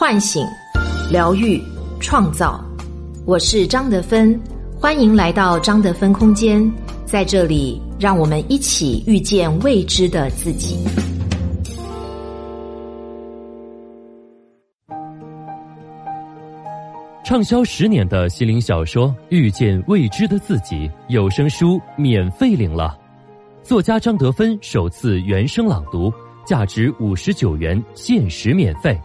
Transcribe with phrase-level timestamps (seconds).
[0.00, 0.46] 唤醒、
[1.10, 1.60] 疗愈、
[1.98, 2.64] 创造。
[3.26, 4.40] 我是张德芬，
[4.80, 6.72] 欢迎来到张德芬空间，
[7.04, 10.86] 在这里，让我们一起遇见未知的自己。
[17.24, 20.76] 畅销十年的心灵小说《遇见未知的自己》
[21.08, 22.96] 有声书免费领了，
[23.64, 26.08] 作家张德芬首次原声朗读，
[26.46, 28.96] 价值五十九元，限时免费。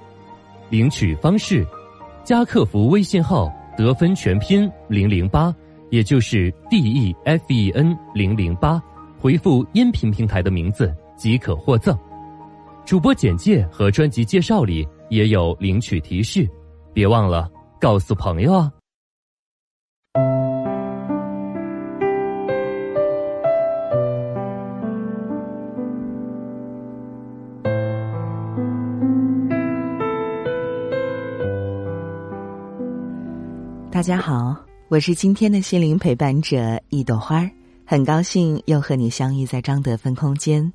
[0.73, 1.63] 领取方式：
[2.23, 5.53] 加客服微信号“得分全拼零零八”，
[5.91, 8.81] 也就是 D E F E N 零零八，
[9.19, 11.95] 回复音频平台的名字即可获赠。
[12.85, 16.49] 主播简介和专辑介绍里也有领取提示，
[16.91, 17.47] 别忘了。
[17.79, 18.71] 告诉朋友啊！
[34.03, 34.53] 大家好，
[34.89, 37.49] 我是今天的心灵陪伴者一朵花儿，
[37.85, 40.73] 很高兴又和你相遇在张德芬空间。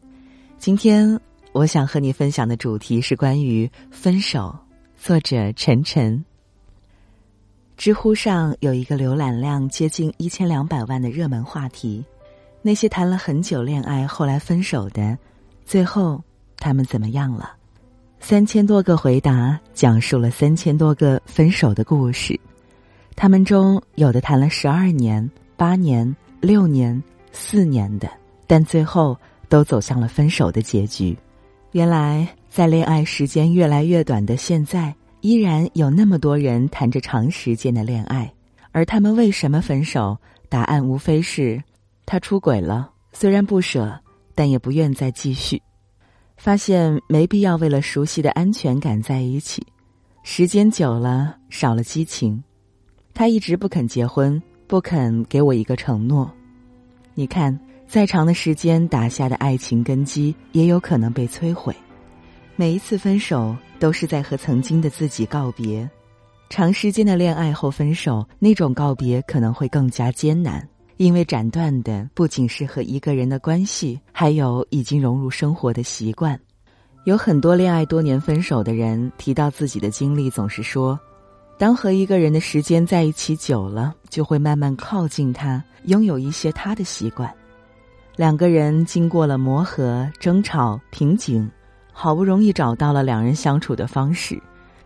[0.57, 1.21] 今天
[1.53, 4.57] 我想和你分享的主题是关于分手，
[4.97, 6.25] 作者陈晨。
[7.77, 12.03] 知乎上有一个浏览量接近一千两百万的热门话题：
[12.63, 15.19] 那些谈了很久恋爱后来分手的，
[15.67, 16.25] 最后
[16.57, 17.53] 他们怎么样了？
[18.21, 22.41] 三千多个回答讲述了三千多个分手的故事。
[23.21, 27.03] 他们中有的谈了十二年、八年、六年、
[27.33, 28.09] 四年的，
[28.47, 31.19] 但最后都走向了分手的结局。
[31.73, 34.95] 原来，在恋爱时间越来越短的现在。
[35.21, 38.33] 依然有那么多人谈着长时间的恋爱，
[38.71, 40.17] 而他们为什么分手？
[40.49, 41.61] 答案无非是
[42.07, 43.99] 他出轨了，虽然不舍，
[44.37, 45.61] 但也不愿再继续。
[46.37, 49.67] 发现没必要为了熟悉的安全感在一起，
[50.23, 52.41] 时间久了少了激情。
[53.19, 56.31] 他一直不肯结婚，不肯给我一个承诺。
[57.15, 57.59] 你看，
[57.89, 61.75] 再长的时间打下的爱情根基，也有可能被摧毁。
[62.55, 63.57] 每一次分手。
[63.81, 65.89] 都是在和曾经的自己告别。
[66.49, 76.39] 长时间的恋爱后分手，那种告别可能会更加艰难，因为斩断的不仅是和一个人的关系，还有已经融入生活的习惯。
[77.05, 80.99] 有很多恋爱多年分手的人提到自己的经历，总是说，
[81.59, 87.31] 当和一个人的时间在一起久了，就会慢慢靠近他，拥有一些他的习惯。
[88.17, 91.51] 两个人经过了磨合、争吵、瓶颈。
[92.01, 94.41] 好不容易找到了两人相处的方式，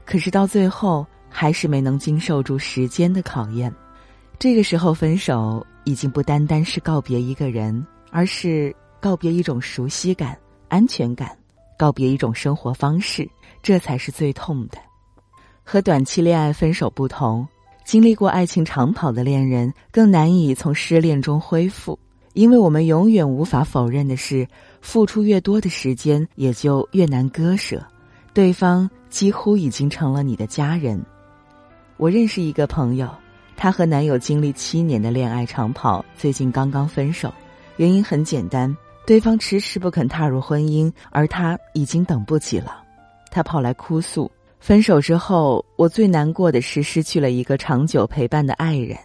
[0.07, 3.71] 可是到最后还是没能经受住时间的考验。
[4.39, 11.37] 这个时候分手已经不单单是告别一个人，而是告别一种熟悉感、安全感，
[11.77, 13.29] 告别一种生活方式，
[13.63, 14.79] 这才是最痛的。
[15.65, 17.47] 和短期恋爱分手不同，
[17.85, 21.99] 经历过爱情长跑的恋人更难以从失恋中恢复。
[22.35, 24.49] 因为我们永远无法否认的是，
[24.81, 27.85] 付出越多的时间，也就越难割舍。
[28.33, 30.99] 对方几乎已经成了你的家人。
[31.99, 33.07] 我认识一个朋友，
[33.55, 37.31] 她和男友经历七年的恋爱长跑，最近刚刚分手。
[37.77, 38.75] 原因很简单，
[39.07, 42.83] 对方迟迟不肯踏入婚姻，而她已经等不起了。
[43.31, 44.31] 她跑来哭诉：
[44.63, 48.97] 分手之后，我最难过的是失去了一个长久陪伴的爱人。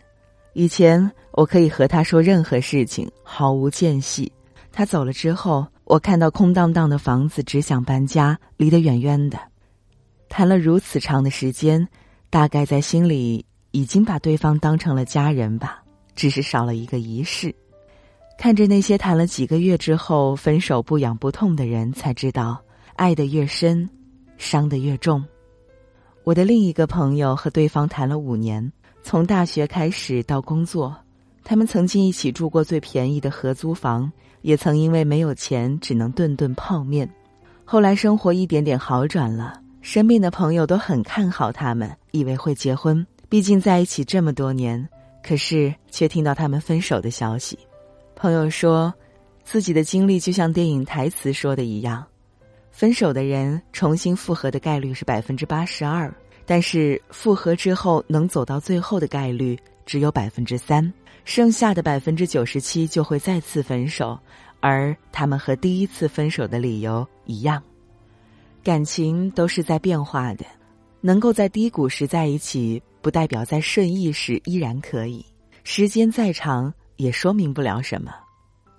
[0.53, 4.31] 以前我可以和他说任何事情，毫无间隙。
[4.71, 9.39] 他走了之后，我看到空荡荡的房子，只想搬家，离得远远的。
[10.29, 11.87] 谈了如此长的时间，
[12.29, 15.81] 大概在心里已经把对方当成了家人吧，
[16.15, 17.51] 只是少了一个仪式。
[18.37, 22.61] 看着那些谈了几个月之后分手不痒不痛的人，才知道
[22.95, 23.89] 爱得越深，
[24.37, 25.25] 伤得越重。
[26.27, 28.69] 我的另一个朋友和对方谈了五年。
[29.01, 30.93] 从大学开始到工作，
[31.41, 34.11] 他们曾经一起住过最便宜的合租房，
[34.41, 37.09] 也曾因为没有钱只能顿顿泡面。
[37.63, 44.85] 后来生活一点点好转了，身边的朋友都很看好他们，以为会结婚，毕竟在一起这么多年。
[45.23, 47.57] 可是却听到他们分手的消息。
[48.17, 48.93] 朋友说，
[49.45, 52.05] 自己的经历就像电影台词说的一样，
[52.77, 56.13] 分手的人重新复合的概率是百分之八十二。
[56.45, 60.93] 但是复合之后能走到最后的概率只有百分之三，
[61.25, 64.15] 剩下的百分之九十七就会再次分手，
[64.59, 67.59] 而他们和第一次分手的理由一样。
[68.63, 70.45] 感情都是在变化的，
[71.01, 75.25] 能够在低谷时在一起，不代表在顺意时依然可以。
[75.63, 78.13] 时间再长，也说明不了什么。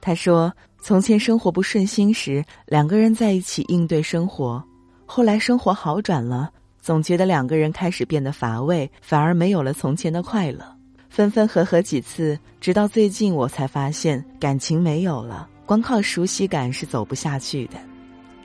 [0.01, 4.63] 他说：“从前生活不顺心时，两个人在一起应对生活，
[5.07, 6.51] 后来生活好转了。”
[6.81, 10.65] 总觉得两个人开始变得乏味，反而没有了从前的快乐。
[11.11, 17.75] 分分合合几次，直到最近我才发现，感情没有了，光靠熟悉感是走不下去的。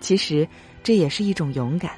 [0.01, 0.45] 其实，
[0.83, 1.91] 这也是一种勇敢。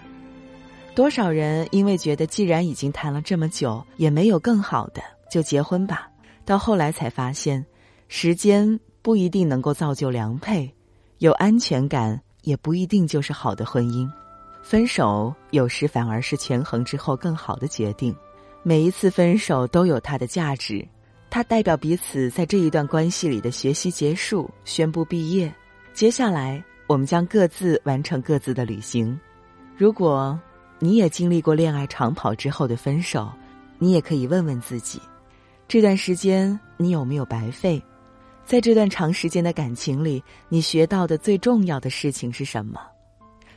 [0.93, 6.07] 多少人因为觉得既然已经谈了这么久，也没有更好的，就结婚吧。
[6.43, 7.65] 到后来才发现，
[8.07, 10.67] 时间不一定能够造就良配，
[11.19, 14.09] 有安全感也不一定就是好的婚姻。
[14.63, 18.15] 分手有时反而是权衡之后更好的决定。
[18.63, 20.83] 每一次分手都有它的价值，
[21.29, 25.53] 它代表彼此在这一段关系里的学习结束，宣布毕业。
[25.93, 29.15] 接下来，我们将各自完成各自的旅行。
[29.77, 30.35] 如果。
[30.79, 33.31] 你也经历过恋爱长跑之后的分手，
[33.79, 34.99] 你也可以问问自己，
[35.69, 37.81] 这段时间你有没有白费？
[38.45, 42.79] 在这段长时间的感情里，你学到的最重要的事情是什么？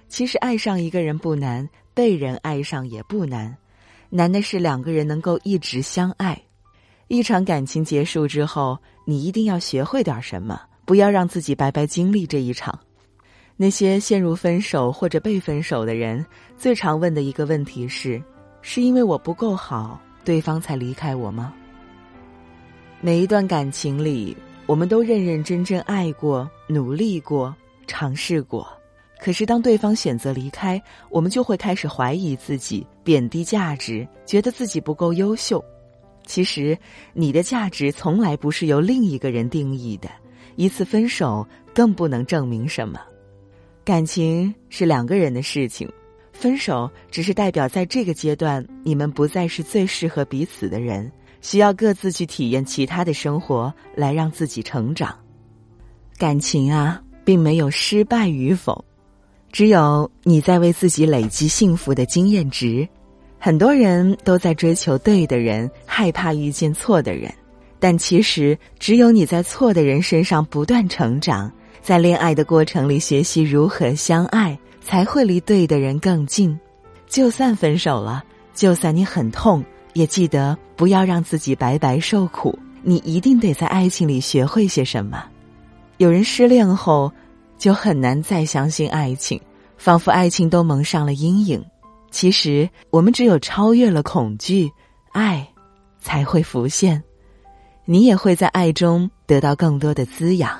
[0.09, 3.55] 其实爱上一个人不难，被人爱上也不难，
[4.09, 6.41] 难的是两个人能够一直相爱。
[7.09, 12.79] 一场感情结束之后，你一定要学会点什么，不要让自己白白经历这一场。
[13.59, 16.25] 那些陷入分手或者被分手的人，
[16.57, 18.23] 最常问的一个问题是：
[18.63, 21.53] 是因为我不够好，对方才离开我吗？
[23.03, 24.37] 每一段感情里，
[24.69, 27.57] 我们都认认真真爱过、努力过、
[27.87, 28.69] 尝试过，
[29.19, 35.65] 可是当对方选择离开，我们就会开始怀疑自己，贬低价值，觉得自己不够优秀。
[36.27, 36.77] 其实，
[37.15, 40.11] 你的价值从来不是由另一个人定义的，
[40.57, 43.01] 一次分手更不能证明什么。
[43.87, 45.91] 感情是两个人的事情，
[46.31, 51.11] 分手只是代表在这个阶段你们不再是最适合彼此的人，
[51.49, 55.17] 需要各自去体验其他的生活来让自己成长。
[56.19, 58.85] 感情啊，并没有失败与否，
[59.51, 62.87] 只有你在为自己累积幸福的经验值。
[63.39, 67.33] 很多人都在追求对的人，害怕遇见错的人，
[67.79, 71.51] 但其实只有你在错的人身上不断成长。
[71.81, 76.61] 在恋爱的过程里，学习如何相爱，才会离对的人更近。
[77.07, 78.23] 就算分手了，
[78.53, 79.65] 就算你很痛，
[79.99, 82.57] 也记得不要让自己白白受苦。
[82.83, 85.25] 你一定得在爱情里学会些什么。
[85.97, 87.13] 有人失恋后，
[87.59, 89.41] 就很难再相信爱情，
[89.77, 91.63] 仿佛爱情都蒙上了阴影。
[92.13, 94.71] 其实，我们只有超越了恐惧，
[95.11, 95.47] 爱
[96.01, 97.03] 才会浮现。
[97.85, 100.57] 你也会在爱中得到更多的滋养。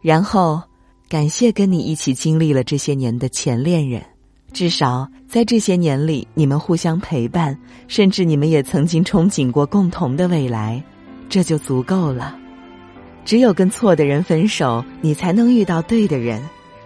[0.00, 0.62] 然后，
[1.08, 4.00] 感谢跟你一起经历了这些年的前恋人，
[4.52, 7.58] 至少在这些年里，你们互相陪伴，
[7.88, 10.82] 甚至你们也曾经憧憬过共同的未来，
[11.28, 12.36] 这就足够了。
[13.24, 16.40] 只有跟错的人分手，你才能遇到对的人；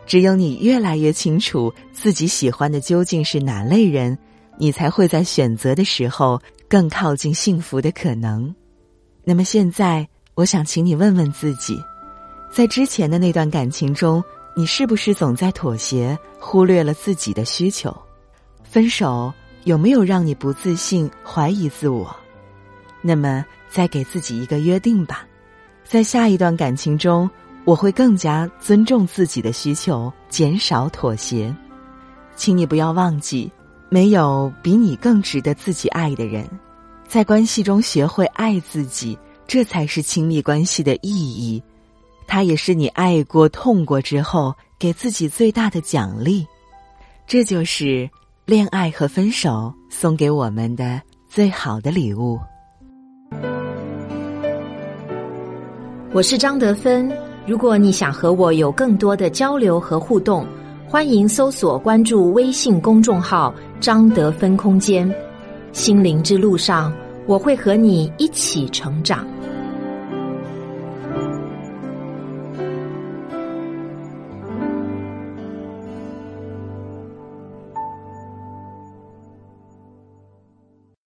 [0.06, 4.16] 只有你越来越清楚自己喜欢的究竟是哪类人，
[4.58, 8.54] 你才会在选择的时候更靠近幸福的可能。
[9.24, 11.76] 那么现在，我想请你问问自己。
[12.52, 14.22] 在之前的那段感情中，
[14.58, 17.94] 你是不是总在妥协，忽略了自己的需求？
[18.62, 19.30] 分手
[19.64, 22.16] 有没有让你不自信、怀疑自我？
[23.02, 25.26] 那么，再给自己一个约定吧，
[25.84, 27.28] 在下一段感情中，
[27.66, 31.54] 我会更加尊重自己的需求，减少妥协。
[32.34, 33.52] 请你不要忘记，
[33.90, 36.48] 没有比你更值得自己爱的人。
[37.06, 41.62] 在关系中学会爱自己，这才是亲密关系的意义。
[42.26, 46.46] 它也是你爱过、痛过之后给自己最大的奖励，
[47.26, 48.08] 这就是
[48.44, 52.38] 恋爱和分手送给我们的最好的礼物。
[56.12, 57.10] 我是张德芬，
[57.46, 60.46] 如果你想和我有更多的交流和互动，
[60.88, 65.12] 欢迎搜索关注微信公众号“张德芬空间”。
[65.72, 66.92] 心灵之路上，
[67.26, 69.26] 我会和你一起成长。